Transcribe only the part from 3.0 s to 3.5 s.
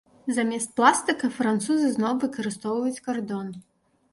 кардон.